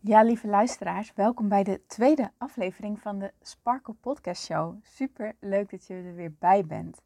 [0.00, 4.76] Ja, lieve luisteraars, welkom bij de tweede aflevering van de Sparkle Podcast Show.
[4.82, 7.02] Super leuk dat je er weer bij bent.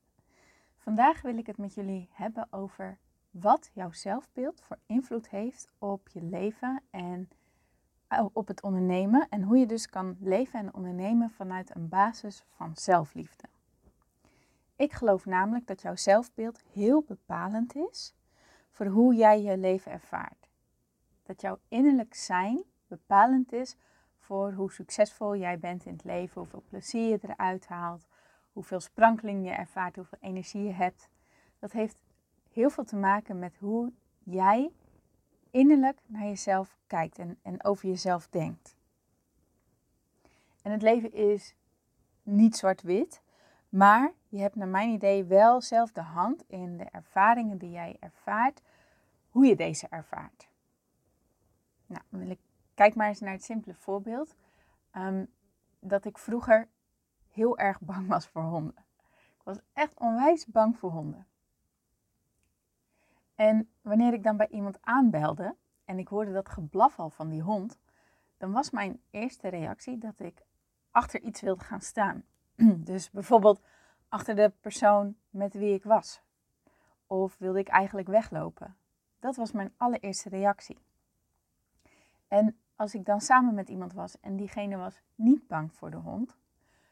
[0.76, 2.98] Vandaag wil ik het met jullie hebben over
[3.30, 7.28] wat jouw zelfbeeld voor invloed heeft op je leven en
[8.08, 9.27] oh, op het ondernemen.
[9.30, 13.45] En hoe je dus kan leven en ondernemen vanuit een basis van zelfliefde.
[14.77, 18.14] Ik geloof namelijk dat jouw zelfbeeld heel bepalend is
[18.70, 20.48] voor hoe jij je leven ervaart.
[21.22, 22.64] Dat jouw innerlijk zijn
[22.96, 23.77] bepalend is
[24.18, 28.07] voor hoe succesvol jij bent in het leven, hoeveel plezier je eruit haalt,
[28.53, 31.08] hoeveel sprankeling je ervaart, hoeveel energie je hebt.
[31.58, 31.96] Dat heeft
[32.53, 34.70] heel veel te maken met hoe jij
[35.50, 38.77] innerlijk naar jezelf kijkt en, en over jezelf denkt.
[40.62, 41.55] En het leven is
[42.22, 43.22] niet zwart-wit,
[43.69, 47.97] maar je hebt naar mijn idee wel zelf de hand in de ervaringen die jij
[48.00, 48.62] ervaart,
[49.31, 50.48] hoe je deze ervaart.
[51.86, 52.39] Nou, wil ik
[52.75, 54.34] Kijk maar eens naar het simpele voorbeeld.
[54.91, 55.25] Ehm,
[55.81, 56.69] dat ik vroeger
[57.31, 58.84] heel erg bang was voor honden.
[59.39, 61.27] Ik was echt onwijs bang voor honden.
[63.34, 67.43] En wanneer ik dan bij iemand aanbelde en ik hoorde dat geblaf al van die
[67.43, 67.78] hond,
[68.37, 70.45] dan was mijn eerste reactie dat ik
[70.91, 72.25] achter iets wilde gaan staan.
[72.91, 73.62] Dus bijvoorbeeld
[74.09, 76.23] achter de persoon met wie ik was.
[77.06, 78.77] Of wilde ik eigenlijk weglopen.
[79.19, 80.78] Dat was mijn allereerste reactie.
[82.28, 85.97] En als ik dan samen met iemand was en diegene was niet bang voor de
[85.97, 86.36] hond,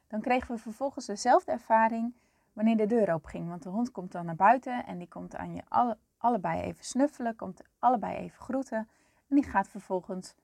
[0.07, 2.15] dan kregen we vervolgens dezelfde ervaring
[2.53, 3.49] wanneer de deur open ging.
[3.49, 6.85] Want de hond komt dan naar buiten en die komt aan je alle, allebei even
[6.85, 8.89] snuffelen, komt allebei even groeten.
[9.29, 10.35] En die gaat vervolgens,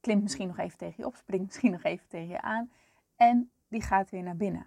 [0.00, 2.70] klimt misschien nog even tegen je op, springt misschien nog even tegen je aan
[3.16, 4.66] en die gaat weer naar binnen.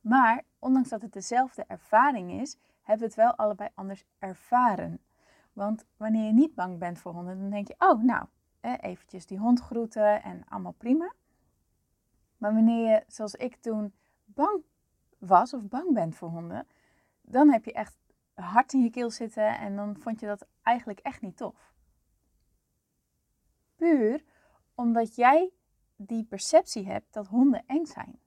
[0.00, 5.00] Maar ondanks dat het dezelfde ervaring is, hebben we het wel allebei anders ervaren.
[5.58, 8.26] Want wanneer je niet bang bent voor honden, dan denk je, oh nou,
[8.60, 11.12] eventjes die hond groeten en allemaal prima.
[12.36, 14.62] Maar wanneer je, zoals ik toen, bang
[15.18, 16.66] was of bang bent voor honden,
[17.22, 17.96] dan heb je echt
[18.34, 21.72] hart in je keel zitten en dan vond je dat eigenlijk echt niet tof.
[23.76, 24.24] Puur
[24.74, 25.50] omdat jij
[25.96, 28.18] die perceptie hebt dat honden eng zijn.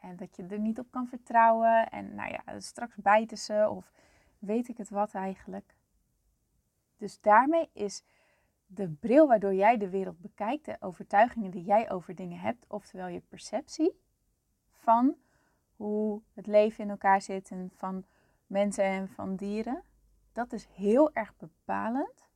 [0.00, 1.90] En dat je er niet op kan vertrouwen.
[1.90, 3.92] En nou ja, straks bijten ze of
[4.38, 5.76] weet ik het wat eigenlijk.
[7.04, 8.04] Dus daarmee is
[8.66, 13.06] de bril waardoor jij de wereld bekijkt, de overtuigingen die jij over dingen hebt, oftewel
[13.06, 14.00] je perceptie
[14.70, 15.16] van
[15.76, 18.04] hoe het leven in elkaar zit en van
[18.46, 19.82] mensen en van dieren,
[20.32, 22.28] dat is heel erg bepalend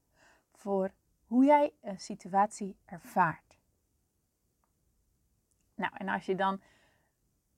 [0.53, 0.93] voor
[1.27, 3.59] hoe jij een situatie ervaart.
[5.75, 6.61] Nou, en als je dan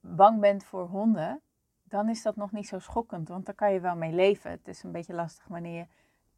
[0.00, 1.40] bang bent voor honden,
[1.82, 4.50] dan is dat nog niet zo schokkend, want daar kan je wel mee leven.
[4.50, 5.86] Het is een beetje lastig wanneer je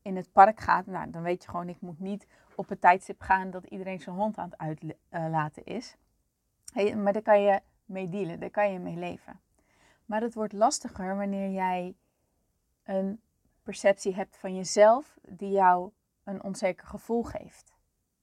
[0.02, 3.20] in het park gaat, nou, dan weet je gewoon, ik moet niet op het tijdstip
[3.20, 5.96] gaan dat iedereen zijn hond aan het uitlaten is.
[6.72, 9.40] Hey, maar daar kan je mee dealen, daar kan je mee leven.
[10.04, 11.94] Maar het wordt lastiger wanneer jij
[12.82, 13.20] een
[13.62, 15.90] perceptie hebt van jezelf die jou
[16.24, 17.72] een onzeker gevoel geeft.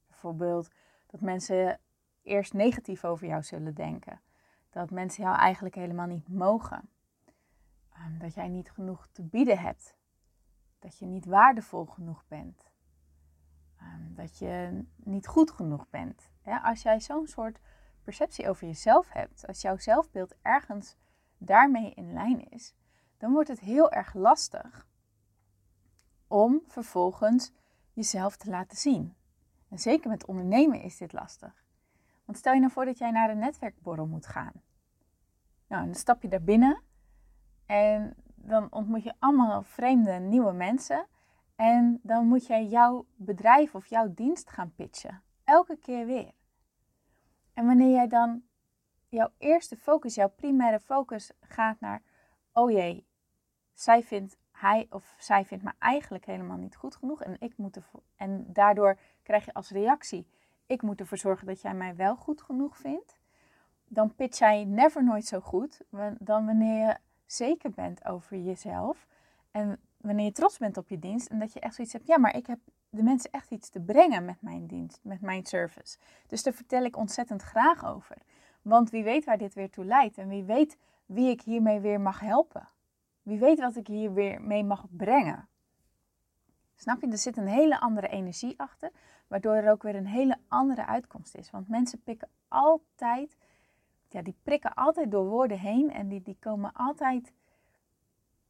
[0.07, 0.69] Bijvoorbeeld
[1.07, 1.79] dat mensen
[2.23, 4.21] eerst negatief over jou zullen denken.
[4.69, 6.89] Dat mensen jou eigenlijk helemaal niet mogen.
[7.93, 9.97] Ehm, dat jij niet genoeg te bieden hebt
[10.79, 12.71] dat je niet waardevol genoeg bent.
[13.77, 16.29] Ehm, dat je niet goed genoeg bent.
[16.63, 17.59] als jij zo'n soort
[18.03, 20.97] perceptie over jezelf hebt, als jouw zelfbeeld ergens
[21.37, 22.73] daarmee in lijn is,
[23.17, 24.87] dan wordt het heel erg lastig
[26.27, 27.51] om vervolgens
[27.93, 29.15] jezelf te laten zien.
[29.69, 31.63] En zeker met ondernemen is dit lastig.
[32.25, 34.61] Want stel je nou voor dat jij naar een netwerkborrel moet gaan.
[35.67, 36.81] Nou, dan stap je daar binnen
[37.65, 41.07] en dan ontmoet je allemaal vreemde nieuwe mensen.
[41.55, 45.21] En dan moet jij jouw bedrijf of jouw dienst gaan pitchen.
[45.43, 46.31] Elke keer weer.
[47.53, 48.43] En wanneer jij dan
[49.07, 52.01] jouw eerste focus, jouw primaire focus gaat naar,
[52.53, 53.07] oh jee,
[53.73, 57.23] zij vindt, hij of zij vindt me eigenlijk helemaal niet goed genoeg.
[57.23, 60.27] En, ik moet ervoor, en daardoor krijg je als reactie,
[60.65, 63.19] ik moet ervoor zorgen dat jij mij wel goed genoeg vindt.
[63.87, 65.81] Dan pitch jij never nooit zo goed
[66.19, 66.97] dan wanneer je
[67.31, 69.07] zeker bent over jezelf.
[69.51, 72.17] En wanneer je trots bent op je dienst en dat je echt zoiets hebt, ja,
[72.17, 72.59] maar ik heb
[72.89, 75.97] de mensen echt iets te brengen met mijn dienst, met mijn service.
[76.27, 78.17] Dus daar vertel ik ontzettend graag over.
[78.61, 82.01] Want wie weet waar dit weer toe leidt en wie weet wie ik hiermee weer
[82.01, 82.67] mag helpen.
[83.21, 85.47] Wie weet wat ik hier weer mee mag brengen.
[86.75, 87.07] Snap je?
[87.07, 88.91] Er zit een hele andere energie achter,
[89.27, 91.51] waardoor er ook weer een hele andere uitkomst is.
[91.51, 93.37] Want mensen pikken altijd
[94.09, 97.33] ja, die prikken altijd door woorden heen en die, die komen altijd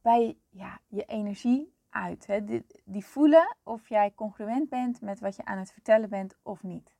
[0.02, 2.26] bij ja, je energie uit.
[2.26, 2.44] Hè?
[2.44, 6.62] Die, die voelen of jij congruent bent met wat je aan het vertellen bent of
[6.62, 6.94] niet.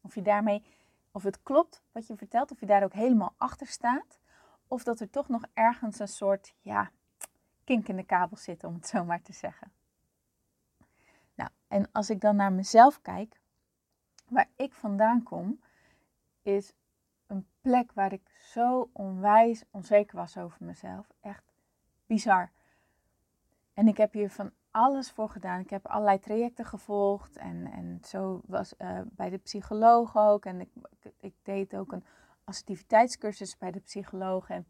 [0.00, 0.64] Of je daarmee,
[1.10, 4.18] of het klopt wat je vertelt, of je daar ook helemaal achter staat.
[4.66, 6.90] Of dat er toch nog ergens een soort, ja,
[7.64, 9.72] kink in de kabel zit, om het zo maar te zeggen.
[11.34, 13.40] Nou, en als ik dan naar mezelf kijk,
[14.28, 15.60] waar ik vandaan kom,
[16.42, 16.72] is
[17.32, 21.12] een plek waar ik zo onwijs onzeker was over mezelf.
[21.20, 21.44] Echt
[22.06, 22.50] bizar.
[23.74, 25.60] En ik heb hier van alles voor gedaan.
[25.60, 27.36] Ik heb allerlei trajecten gevolgd.
[27.36, 30.44] En, en zo was uh, bij de psycholoog ook.
[30.44, 30.68] En ik,
[31.20, 32.04] ik, deed ook een
[32.44, 34.48] assertiviteitscursus bij de psycholoog.
[34.48, 34.66] En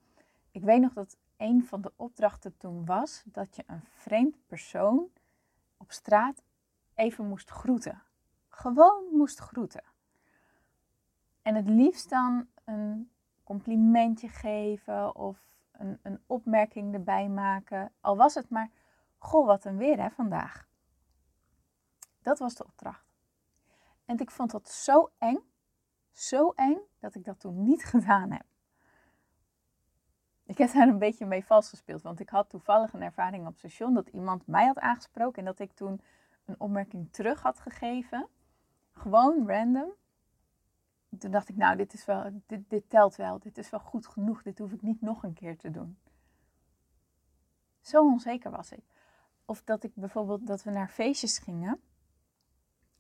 [0.51, 5.09] ik weet nog dat een van de opdrachten toen was dat je een vreemd persoon
[5.77, 6.43] op straat
[6.95, 8.03] even moest groeten.
[8.49, 9.83] Gewoon moest groeten.
[11.43, 13.11] En het liefst dan een
[13.45, 15.39] complimentje geven of
[15.73, 17.93] een, een opmerking erbij maken.
[18.01, 18.71] Al was het maar,
[19.19, 20.69] goh, wat een weer hè vandaag.
[22.23, 23.13] Dat was de opdracht.
[24.05, 25.39] En ik vond dat zo eng,
[26.11, 28.45] zo eng, dat ik dat toen niet gedaan heb.
[30.45, 33.57] Ik heb daar een beetje mee vals gespeeld, want ik had toevallig een ervaring op
[33.57, 36.01] station dat iemand mij had aangesproken en dat ik toen
[36.45, 38.29] een opmerking terug had gegeven.
[38.93, 39.93] Gewoon random.
[41.19, 43.39] Toen dacht ik, nou, dit, is wel, dit, dit telt wel.
[43.39, 44.43] Dit is wel goed genoeg.
[44.43, 45.99] Dit hoef ik niet nog een keer te doen.
[47.81, 48.85] Zo onzeker was ik.
[49.45, 51.81] Of dat ik bijvoorbeeld, dat we naar feestjes gingen.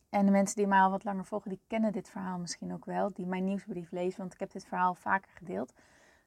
[0.08, 2.84] En de mensen die mij al wat langer volgen, die kennen dit verhaal misschien ook
[2.84, 3.12] wel.
[3.12, 5.72] Die mijn nieuwsbrief lezen, want ik heb dit verhaal vaker gedeeld.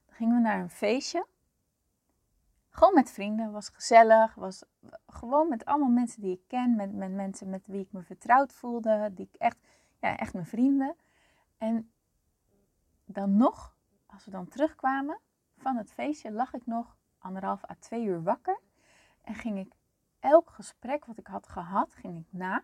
[0.06, 1.26] Dan gingen we naar een feestje.
[2.70, 4.36] Gewoon met vrienden, was gezellig.
[4.36, 4.64] Was
[5.08, 6.76] gewoon met allemaal mensen die ik ken.
[6.76, 9.12] Met, met mensen met wie ik me vertrouwd voelde.
[9.14, 9.58] Die ik echt,
[10.00, 10.96] ja, echt mijn vrienden.
[11.57, 11.92] En
[13.06, 13.75] dan nog,
[14.06, 15.19] als we dan terugkwamen
[15.57, 18.60] van het feestje, lag ik nog anderhalf à twee uur wakker.
[19.22, 19.74] En ging ik
[20.19, 22.63] elk gesprek wat ik had gehad, ging ik na.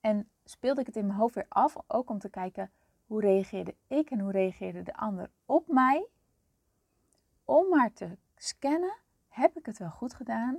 [0.00, 2.70] En speelde ik het in mijn hoofd weer af, ook om te kijken
[3.06, 6.08] hoe reageerde ik en hoe reageerde de ander op mij.
[7.44, 8.96] Om maar te scannen,
[9.28, 10.58] heb ik het wel goed gedaan?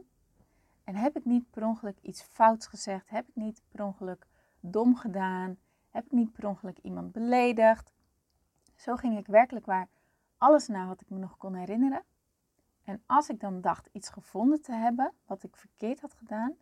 [0.84, 3.10] En heb ik niet per ongeluk iets fouts gezegd?
[3.10, 4.28] Heb ik niet per ongeluk
[4.60, 5.58] dom gedaan?
[5.94, 7.94] Heb ik niet per ongeluk iemand beledigd?
[8.76, 9.88] Zo ging ik werkelijk waar
[10.38, 12.04] alles na wat ik me nog kon herinneren.
[12.84, 16.56] En als ik dan dacht iets gevonden te hebben wat ik verkeerd had gedaan,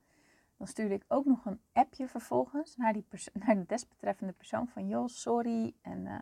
[0.57, 3.06] dan stuurde ik ook nog een appje vervolgens naar, die
[3.45, 5.75] naar de desbetreffende persoon van joh, sorry.
[5.81, 6.19] En uh,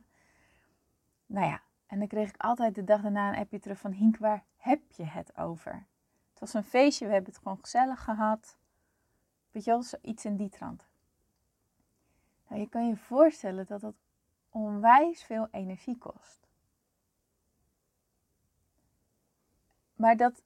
[1.25, 4.17] nou ja, en dan kreeg ik altijd de dag daarna een appje terug van Hink,
[4.17, 5.87] waar heb je het over?
[6.29, 8.57] Het was een feestje, we hebben het gewoon gezellig gehad.
[9.51, 10.88] Weet je wel, iets in die trant.
[12.49, 13.95] Nou, je kan je voorstellen dat dat
[14.49, 16.47] onwijs veel energie kost.
[19.95, 20.43] Maar, dat,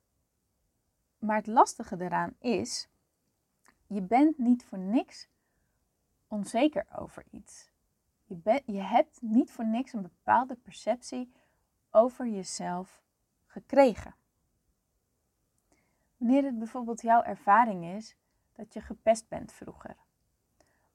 [1.19, 2.89] maar het lastige eraan is,
[3.87, 5.27] je bent niet voor niks
[6.27, 7.71] onzeker over iets.
[8.25, 11.31] Je, je hebt niet voor niks een bepaalde perceptie
[11.91, 13.01] over jezelf
[13.45, 14.15] gekregen.
[16.17, 18.15] Wanneer het bijvoorbeeld jouw ervaring is
[18.53, 19.95] dat je gepest bent vroeger,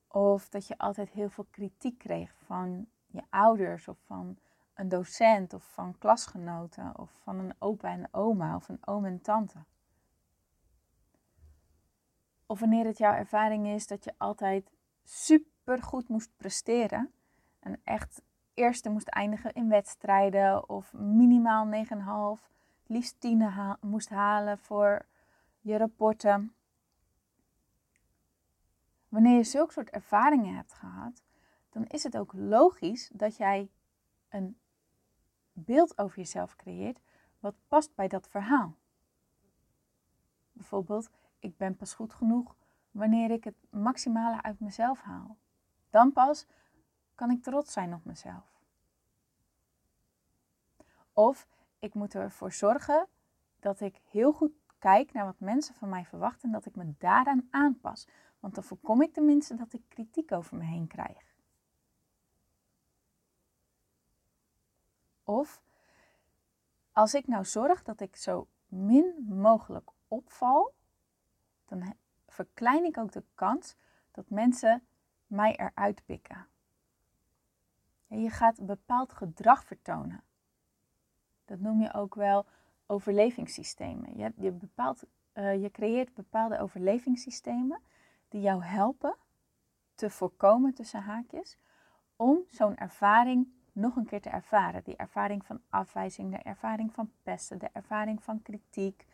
[0.09, 4.37] of dat je altijd heel veel kritiek kreeg van je ouders of van
[4.75, 9.21] een docent of van klasgenoten of van een opa en oma of een oom en
[9.21, 9.59] tante.
[12.47, 14.71] Of wanneer het jouw ervaring is dat je altijd
[15.05, 17.13] super goed moest presteren
[17.61, 18.23] en echt
[18.55, 21.69] eerste moest eindigen in wedstrijden of minimaal
[22.39, 22.49] 9,5,
[22.87, 25.07] liefst 10 moest halen voor
[25.61, 26.53] je rapporten.
[29.09, 31.23] Wanneer je zulke soort ervaringen hebt gehad,
[31.71, 33.71] dan is het ook logisch dat jij
[34.29, 34.59] een
[35.53, 37.01] beeld over jezelf creëert
[37.41, 38.77] wat past bij dat verhaal.
[40.53, 42.57] Bijvoorbeeld, ik ben pas goed genoeg
[42.91, 45.37] wanneer ik het maximale uit mezelf haal.
[45.91, 46.47] Dan pas
[47.15, 48.61] kan ik trots zijn op mezelf.
[51.13, 51.47] Of
[51.79, 53.07] ik moet ervoor zorgen
[53.61, 56.95] dat ik heel goed kijk naar wat mensen van mij verwachten en dat ik me
[56.99, 58.07] daaraan aanpas.
[58.41, 61.37] Want dan voorkom ik tenminste dat ik kritiek over me heen krijg.
[65.23, 65.63] Of
[66.93, 70.75] als ik nou zorg dat ik zo min mogelijk opval,
[71.67, 71.95] dan
[72.27, 73.77] verklein ik ook de kans
[74.11, 74.83] dat mensen
[75.27, 76.47] mij eruit pikken.
[78.07, 80.23] Je gaat een bepaald gedrag vertonen.
[81.45, 82.47] Dat noem je ook wel
[82.87, 84.17] overlevingssystemen.
[84.17, 85.03] Je, je, bepaalt,
[85.35, 87.81] uh, je creëert bepaalde overlevingssystemen
[88.29, 89.17] die jou helpen
[89.95, 91.59] te voorkomen tussen haakjes
[92.17, 94.85] om zo'n ervaring nog een keer te ervaren.
[94.85, 99.07] Die ervaring van afwijzing, de ervaring van pesten, de ervaring van kritiek.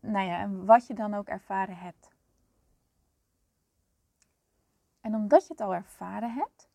[0.00, 2.12] nou ja, wat je dan ook ervaren hebt.
[5.00, 6.68] En omdat je het al ervaren hebt,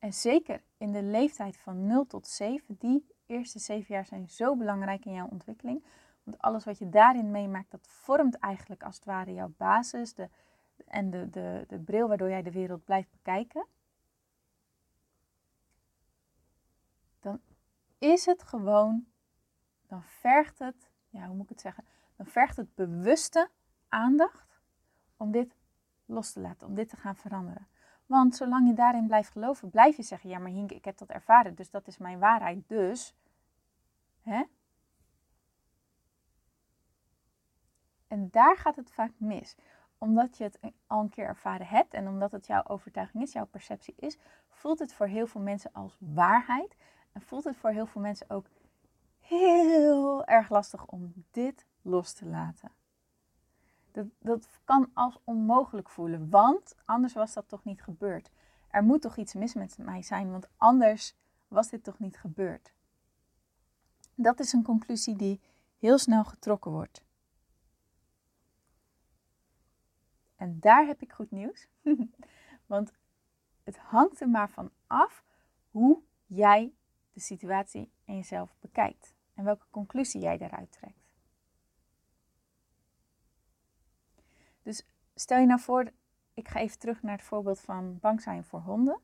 [0.00, 4.56] en zeker in de leeftijd van 0 tot 7, die eerste 7 jaar zijn zo
[4.56, 5.84] belangrijk in jouw ontwikkeling.
[6.22, 10.28] Want alles wat je daarin meemaakt, dat vormt eigenlijk als het ware jouw basis de,
[10.86, 13.66] en de, de, de bril waardoor jij de wereld blijft bekijken.
[17.20, 17.40] Dan
[17.98, 19.06] is het gewoon,
[19.86, 21.84] dan vergt het, ja, hoe moet ik het zeggen?
[22.16, 23.50] Dan vergt het bewuste
[23.88, 24.60] aandacht
[25.16, 25.56] om dit
[26.06, 27.68] los te laten, om dit te gaan veranderen.
[28.06, 31.08] Want zolang je daarin blijft geloven, blijf je zeggen: Ja, maar Hink, ik heb dat
[31.08, 32.68] ervaren, dus dat is mijn waarheid.
[32.68, 33.14] Dus,
[34.20, 34.42] hè?
[38.10, 39.56] En daar gaat het vaak mis.
[39.98, 43.46] Omdat je het al een keer ervaren hebt en omdat het jouw overtuiging is, jouw
[43.46, 46.76] perceptie is, voelt het voor heel veel mensen als waarheid.
[47.12, 48.46] En voelt het voor heel veel mensen ook
[49.20, 52.70] heel erg lastig om dit los te laten.
[53.90, 58.30] Dat, dat kan als onmogelijk voelen, want anders was dat toch niet gebeurd.
[58.68, 61.14] Er moet toch iets mis met mij zijn, want anders
[61.48, 62.72] was dit toch niet gebeurd.
[64.14, 65.40] Dat is een conclusie die
[65.78, 67.02] heel snel getrokken wordt.
[70.40, 71.68] En daar heb ik goed nieuws.
[72.66, 72.92] Want
[73.64, 75.24] het hangt er maar van af
[75.70, 76.72] hoe jij
[77.12, 79.14] de situatie en jezelf bekijkt.
[79.34, 81.14] En welke conclusie jij daaruit trekt.
[84.62, 85.90] Dus stel je nou voor,
[86.34, 89.00] ik ga even terug naar het voorbeeld van bang zijn voor honden.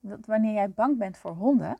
[0.00, 1.78] Dat wanneer jij bang bent voor honden,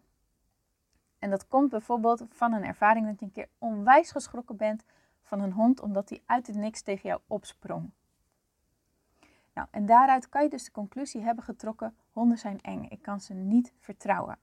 [1.18, 4.84] en dat komt bijvoorbeeld van een ervaring dat je een keer onwijs geschrokken bent
[5.22, 7.90] van een hond omdat hij uit het niks tegen jou opsprong.
[9.54, 13.20] Nou, en daaruit kan je dus de conclusie hebben getrokken: honden zijn eng, ik kan
[13.20, 14.38] ze niet vertrouwen.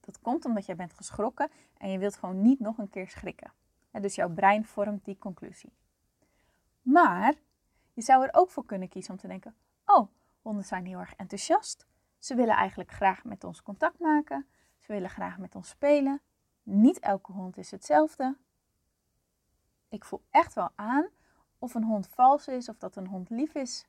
[0.00, 3.52] Dat komt omdat jij bent geschrokken en je wilt gewoon niet nog een keer schrikken.
[3.90, 5.72] dus jouw brein vormt die conclusie.
[6.82, 7.34] Maar
[7.92, 9.54] je zou er ook voor kunnen kiezen om te denken:
[9.86, 10.08] oh,
[10.42, 11.86] honden zijn heel erg enthousiast.
[12.18, 14.46] Ze willen eigenlijk graag met ons contact maken.
[14.78, 16.20] Ze willen graag met ons spelen.
[16.62, 18.36] Niet elke hond is hetzelfde.
[19.88, 21.08] Ik voel echt wel aan
[21.62, 23.86] of een hond vals is of dat een hond lief is.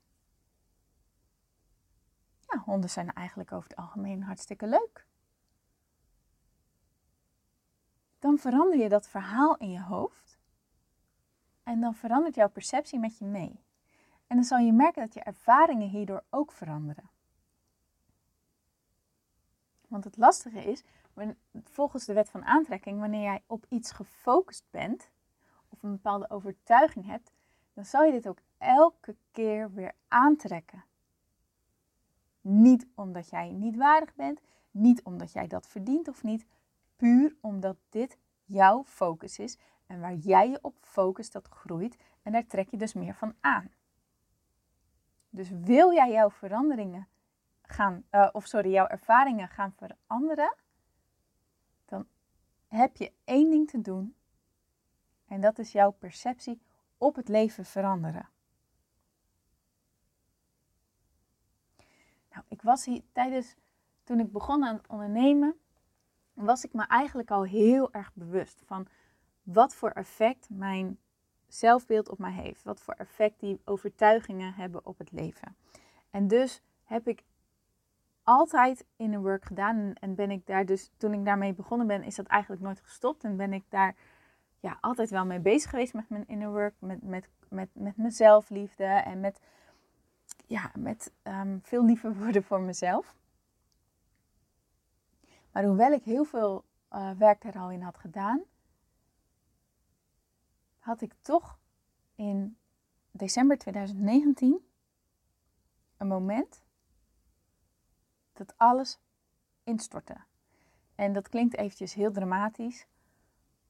[2.40, 5.06] Ja, honden zijn eigenlijk over het algemeen hartstikke leuk.
[8.20, 10.40] Dan verander je dat verhaal in je hoofd
[11.64, 13.64] en dan verandert jouw perceptie met je mee.
[14.28, 17.10] En dan zal je merken dat je ervaringen hierdoor ook veranderen.
[19.88, 20.84] Want het lastige is,
[21.64, 25.10] volgens de wet van aantrekking, wanneer jij op iets gefocust bent
[25.70, 27.32] of een bepaalde overtuiging hebt,
[27.74, 30.84] dan zal je dit ook elke keer weer aantrekken.
[32.42, 36.46] Niet omdat jij niet waardig bent, niet omdat jij dat verdient of niet,
[36.96, 42.32] puur omdat dit jouw focus is en waar jij je op focust, dat groeit en
[42.32, 43.72] daar trek je dus meer van aan.
[45.30, 47.08] Dus wil jij jouw veranderingen
[47.62, 50.56] gaan, uh, of sorry, jouw ervaringen gaan veranderen,
[51.86, 52.08] dan
[52.68, 54.16] heb je één ding te doen.
[55.28, 56.62] En dat is jouw perceptie
[57.04, 58.30] op het leven veranderen.
[62.30, 63.56] Nou, ik was hier tijdens,
[64.04, 65.56] toen ik begon aan het ondernemen,
[66.34, 68.88] was ik me eigenlijk al heel erg bewust van
[69.44, 71.00] wat voor effect mijn
[71.48, 72.64] zelfbeeld op mij heeft.
[72.64, 75.56] Wat voor effect die overtuigingen hebben op het leven.
[76.10, 77.24] En dus heb ik
[78.24, 79.94] altijd in een work gedaan.
[79.94, 83.24] En ben ik daar dus, toen ik daarmee begonnen ben, is dat eigenlijk nooit gestopt.
[83.24, 83.96] En ben ik daar
[84.64, 86.76] ja, altijd wel mee bezig geweest met mijn inner work.
[86.80, 89.40] Met, met, met, met mezelfliefde en met,
[90.46, 93.16] ja, met um, veel liever worden voor mezelf.
[95.52, 98.42] Maar hoewel ik heel veel uh, werk er al in had gedaan,
[100.80, 101.60] had ik toch
[102.16, 102.58] in
[103.12, 104.66] december 2019
[105.98, 106.64] een moment
[108.34, 109.00] dat alles
[109.64, 110.18] instortte.
[110.96, 112.88] En dat klinkt eventjes heel dramatisch.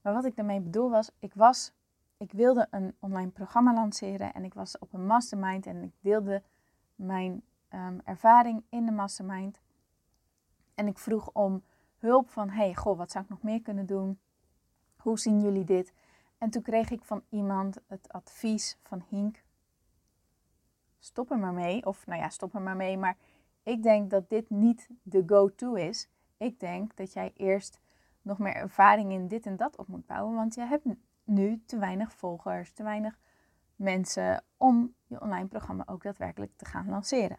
[0.04, 1.72] Maar wat ik daarmee bedoel was, ik was,
[2.16, 6.42] ik wilde een online programma lanceren en ik was op een mastermind en ik deelde
[6.94, 9.60] mijn um, ervaring in de mastermind.
[10.74, 11.62] En ik vroeg om
[11.98, 14.18] hulp van, hey, goh, wat zou ik nog meer kunnen doen?
[14.96, 15.92] Hoe zien jullie dit?
[16.38, 19.42] En toen kreeg ik van iemand het advies van Hink.
[20.98, 21.86] Stop er maar mee.
[21.86, 22.98] Of nou ja, stop er maar mee.
[22.98, 23.16] Maar
[23.62, 26.08] ik denk dat dit niet de go-to is.
[26.36, 27.80] Ik denk dat jij eerst
[28.24, 30.34] nog meer ervaring in dit en dat op moet bouwen.
[30.34, 30.86] Want je hebt
[31.24, 33.18] nu te weinig volgers, te weinig
[33.76, 37.38] mensen om je online programma ook daadwerkelijk te gaan lanceren.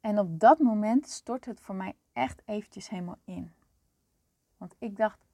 [0.00, 3.52] En op dat moment stort het voor mij echt eventjes helemaal in.
[4.56, 5.26] Want ik dacht,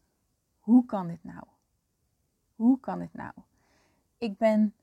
[0.58, 1.44] hoe kan dit nou?
[2.54, 3.32] Hoe kan dit nou?
[4.18, 4.74] Ik ben,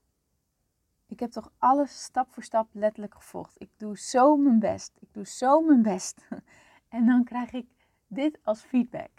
[1.05, 3.62] ik heb toch alles stap voor stap letterlijk gevolgd.
[3.62, 4.97] Ik doe zo mijn best.
[5.00, 6.27] Ik doe zo mijn best.
[6.89, 7.67] En dan krijg ik
[8.08, 9.12] dit als feedback.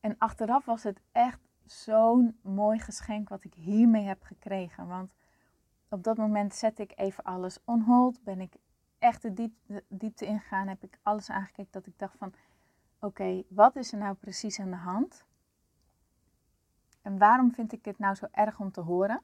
[0.00, 4.86] En achteraf was het echt zo'n mooi geschenk wat ik hiermee heb gekregen.
[4.86, 5.14] Want
[5.88, 8.22] op dat moment zette ik even alles on hold.
[8.22, 8.54] Ben ik
[8.98, 10.68] echt de diepte, diepte ingegaan.
[10.68, 12.32] Heb ik alles aangekeken dat ik dacht van...
[13.00, 15.24] Oké, wat is er nou precies aan de hand?
[17.02, 19.22] En waarom vind ik dit nou zo erg om te horen?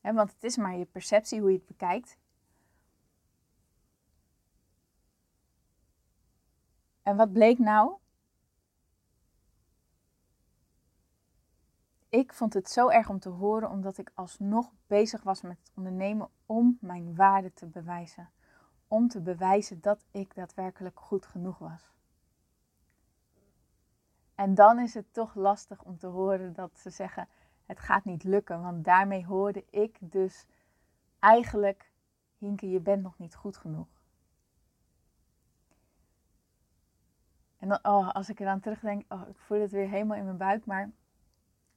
[0.00, 2.18] want het is maar je perceptie hoe je het bekijkt.
[7.08, 7.96] En wat bleek nou?
[12.08, 15.72] ik vond het zo erg om te horen, omdat ik alsnog bezig was met het
[15.74, 18.30] ondernemen om mijn waarde te bewijzen.
[18.88, 21.92] Om te bewijzen dat ik daadwerkelijk goed genoeg was.
[24.34, 27.28] En dan is het toch lastig om te horen dat ze zeggen:
[27.66, 28.62] het gaat niet lukken.
[28.62, 30.46] Want daarmee hoorde ik dus
[31.18, 31.90] eigenlijk:
[32.38, 33.97] Hinke, je bent nog niet goed genoeg.
[37.58, 40.66] En oh, als ik eraan terugdenk, oh, ik voel het weer helemaal in mijn buik.
[40.66, 40.90] Maar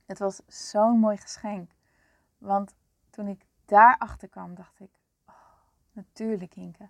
[0.06, 1.72] het was zo'n mooi geschenk.
[2.38, 2.76] Want
[3.10, 4.90] toen ik daarachter kwam, dacht ik,
[5.26, 5.36] oh,
[5.92, 6.90] natuurlijk Hinke.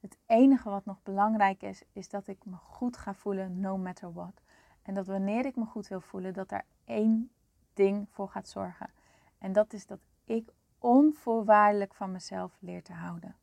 [0.00, 4.12] Het enige wat nog belangrijk is, is dat ik me goed ga voelen, no matter
[4.12, 4.42] what.
[4.82, 7.30] En dat wanneer ik me goed wil voelen, dat daar één
[7.74, 8.90] ding voor gaat zorgen.
[9.38, 13.36] En dat is dat ik onvoorwaardelijk van mezelf leer te houden.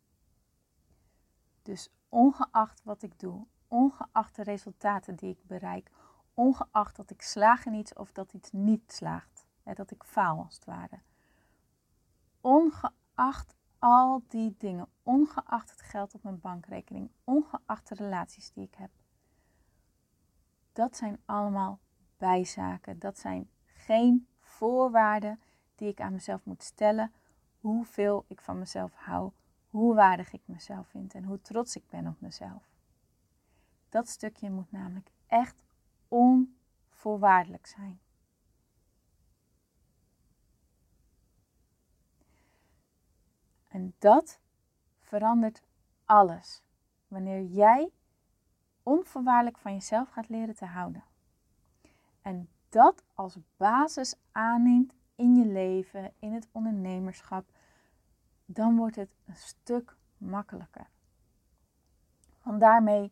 [1.62, 5.92] Dus ongeacht wat ik doe, ongeacht de resultaten die ik bereik,
[6.34, 9.46] ongeacht dat ik slaag in iets of dat iets niet slaagt.
[9.64, 11.00] Hè, dat ik faal als het ware.
[12.42, 18.76] Ongeacht al die dingen, ongeacht het geld op mijn bankrekening, ongeacht de relaties die ik
[18.76, 18.92] heb.
[20.74, 21.80] Dat zijn allemaal
[22.18, 23.00] bijzaken.
[23.00, 25.40] Dat zijn geen voorwaarden
[25.76, 27.12] die ik aan mezelf moet stellen.
[27.60, 29.32] Hoeveel ik van mezelf hou,
[29.70, 32.77] hoe waardig ik mezelf vind en hoe trots ik ben op mezelf.
[33.90, 35.64] Dat stukje moet namelijk echt
[36.08, 38.00] onvoorwaardelijk zijn.
[43.68, 44.40] En dat
[45.00, 45.62] verandert
[46.06, 46.62] alles
[47.08, 47.92] wanneer jij
[48.84, 51.04] onvoorwaardelijk van jezelf gaat leren te houden.
[52.22, 57.50] En dat als basis aanneemt in je leven, in het ondernemerschap,
[58.46, 60.88] dan wordt het een stuk makkelijker.
[62.44, 63.12] Want daarmee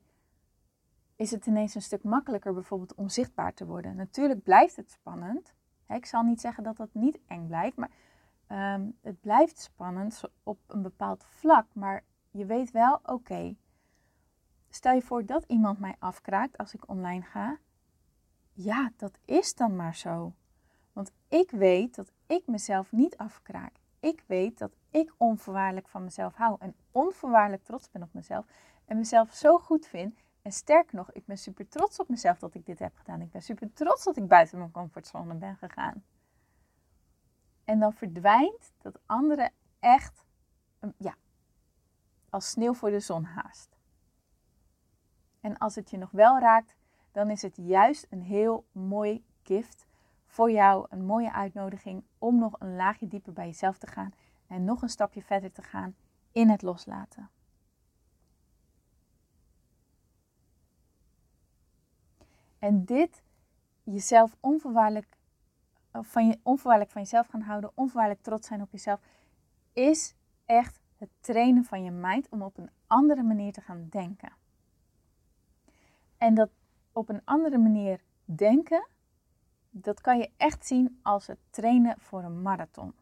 [1.15, 3.95] is het ineens een stuk makkelijker bijvoorbeeld om zichtbaar te worden.
[3.95, 5.53] Natuurlijk blijft het spannend.
[5.87, 7.91] Ik zal niet zeggen dat dat niet eng blijft, maar
[8.47, 11.65] ehm, het blijft spannend op een bepaald vlak.
[11.73, 13.55] Maar je weet wel, oké,
[14.69, 17.57] stel je voor dat iemand mij afkraakt als ik online ga.
[18.53, 20.33] Ja, dat is dan maar zo.
[20.93, 23.73] Want ik weet dat ik mezelf niet afkraak.
[23.99, 28.45] Ik weet dat ik onvoorwaardelijk van mezelf hou en onvoorwaardelijk trots ben op mezelf
[28.85, 32.53] en mezelf zo goed vind en sterker nog, ik ben super trots op mezelf dat
[32.53, 33.21] ik dit heb gedaan.
[33.21, 36.03] Ik ben super trots dat ik buiten mijn comfortzone ben gegaan.
[37.63, 40.25] En dan verdwijnt dat andere echt
[40.97, 41.15] ja,
[42.29, 43.77] als sneeuw voor de zon haast.
[45.41, 46.75] En als het je nog wel raakt,
[47.11, 49.87] dan is het juist een heel mooi gift
[50.25, 50.85] voor jou.
[50.89, 54.11] Een mooie uitnodiging om nog een laagje dieper bij jezelf te gaan.
[54.47, 55.95] En nog een stapje verder te gaan
[56.31, 57.29] in het loslaten.
[62.65, 63.21] En dit
[63.83, 65.17] jezelf onvoorwaardelijk
[65.91, 66.39] van, je,
[66.87, 68.99] van jezelf gaan houden, onvoorwaardelijk trots zijn op jezelf,
[69.73, 70.13] is
[70.45, 74.33] echt het trainen van je mind om op een andere manier te gaan denken.
[76.17, 76.49] En dat
[76.91, 78.87] op een andere manier denken,
[79.69, 82.93] dat kan je echt zien als het trainen voor een marathon.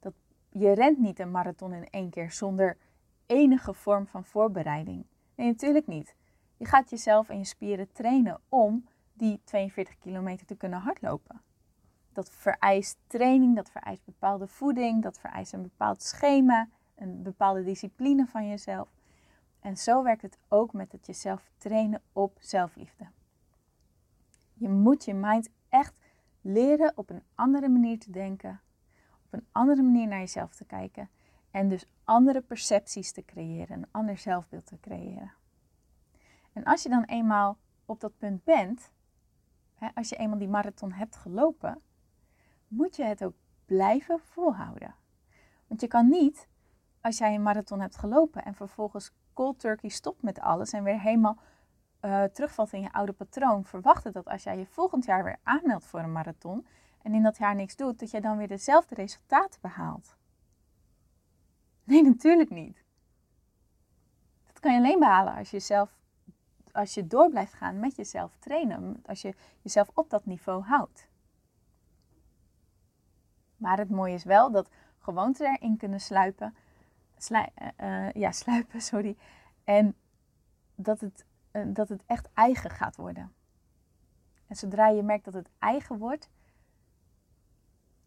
[0.00, 0.14] Dat,
[0.48, 2.76] je rent niet een marathon in één keer zonder
[3.26, 5.04] enige vorm van voorbereiding.
[5.34, 6.14] Nee, natuurlijk niet.
[6.56, 8.84] Je gaat jezelf en je spieren trainen om
[9.18, 11.40] die 42 kilometer te kunnen hardlopen.
[12.12, 18.26] Dat vereist training, dat vereist bepaalde voeding, dat vereist een bepaald schema, een bepaalde discipline
[18.26, 18.88] van jezelf.
[19.60, 23.06] En zo werkt het ook met het jezelf trainen op zelfliefde.
[24.54, 26.00] Je moet je mind echt
[26.40, 28.60] leren op een andere manier te denken,
[29.24, 31.10] op een andere manier naar jezelf te kijken
[31.50, 35.32] en dus andere percepties te creëren, een ander zelfbeeld te creëren.
[36.52, 38.92] En als je dan eenmaal op dat punt bent,
[39.94, 41.80] als je eenmaal die marathon hebt gelopen,
[42.68, 43.34] moet je het ook
[43.66, 44.94] blijven volhouden.
[45.66, 46.48] Want je kan niet,
[47.00, 51.00] als jij een marathon hebt gelopen en vervolgens cold turkey stopt met alles en weer
[51.00, 51.38] helemaal
[52.00, 55.86] uh, terugvalt in je oude patroon, verwachten dat als jij je volgend jaar weer aanmeldt
[55.86, 56.66] voor een marathon
[57.02, 60.16] en in dat jaar niks doet, dat jij dan weer dezelfde resultaten behaalt.
[61.84, 62.84] Nee, natuurlijk niet.
[64.46, 65.97] Dat kan je alleen behalen als je zelf,
[66.78, 71.08] als je door blijft gaan met jezelf trainen, als je jezelf op dat niveau houdt.
[73.56, 76.54] Maar het mooie is wel dat gewoonten erin kunnen sluipen,
[77.30, 79.16] uh, ja, sluipen, sorry,
[79.64, 79.96] en
[80.74, 83.32] dat het eh, dat het echt eigen gaat worden.
[84.46, 86.30] En zodra je merkt dat het eigen wordt,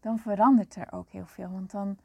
[0.00, 1.50] dan verandert er ook heel veel.
[1.50, 1.98] Want dan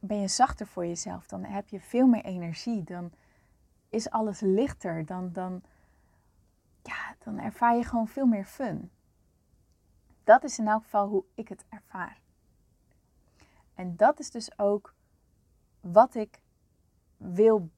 [0.00, 1.26] ben je zachter voor jezelf.
[1.26, 2.84] Dan heb je veel meer energie.
[2.84, 3.10] Dan
[3.88, 5.06] is alles lichter.
[5.06, 5.62] Dan, dan,
[6.82, 8.90] ja, dan ervaar je gewoon veel meer fun.
[10.24, 12.20] Dat is in elk geval hoe ik het ervaar.
[13.74, 14.94] En dat is dus ook
[15.80, 16.40] wat ik
[17.16, 17.70] wil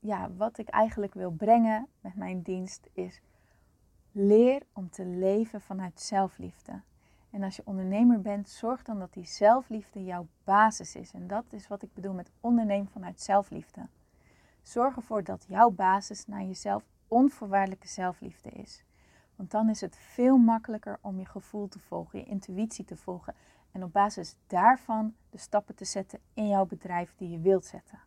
[0.00, 3.20] ja, wat ik eigenlijk wil brengen met mijn dienst is
[4.12, 6.80] leer om te leven vanuit zelfliefde.
[7.30, 11.12] En als je ondernemer bent, zorg dan dat die zelfliefde jouw basis is.
[11.12, 13.86] En dat is wat ik bedoel met ondernemen vanuit zelfliefde.
[14.68, 18.84] Zorg ervoor dat jouw basis naar jezelf onvoorwaardelijke zelfliefde is.
[19.36, 23.34] Want dan is het veel makkelijker om je gevoel te volgen, je intuïtie te volgen.
[23.70, 27.98] En op basis daarvan de stappen te zetten in jouw bedrijf die je wilt zetten.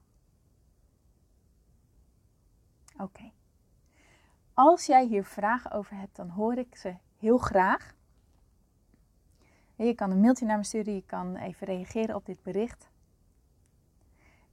[2.98, 3.32] Oké.
[4.54, 7.96] Als jij hier vragen over hebt, dan hoor ik ze heel graag.
[9.76, 12.90] Je kan een mailtje naar me sturen, je kan even reageren op dit bericht.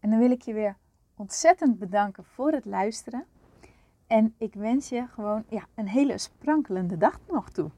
[0.01, 0.77] En dan wil ik je weer
[1.19, 3.27] ontzettend bedanken voor het luisteren.
[4.07, 7.71] En ik wens je gewoon ja, een hele sprankelende dag nog toe.